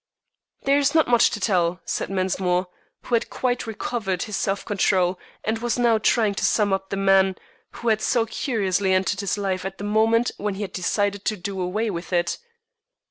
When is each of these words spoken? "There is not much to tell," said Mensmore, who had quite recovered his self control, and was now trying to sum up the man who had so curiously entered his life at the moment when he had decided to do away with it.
"There 0.63 0.79
is 0.79 0.95
not 0.95 1.07
much 1.07 1.29
to 1.29 1.39
tell," 1.39 1.79
said 1.85 2.09
Mensmore, 2.09 2.65
who 3.03 3.13
had 3.13 3.29
quite 3.29 3.67
recovered 3.67 4.23
his 4.23 4.35
self 4.35 4.65
control, 4.65 5.19
and 5.43 5.59
was 5.59 5.77
now 5.77 5.99
trying 5.99 6.33
to 6.33 6.43
sum 6.43 6.73
up 6.73 6.89
the 6.89 6.97
man 6.97 7.35
who 7.73 7.89
had 7.89 8.01
so 8.01 8.25
curiously 8.25 8.93
entered 8.93 9.19
his 9.19 9.37
life 9.37 9.63
at 9.63 9.77
the 9.77 9.83
moment 9.83 10.31
when 10.37 10.55
he 10.55 10.63
had 10.63 10.73
decided 10.73 11.23
to 11.25 11.37
do 11.37 11.61
away 11.61 11.91
with 11.91 12.11
it. 12.11 12.39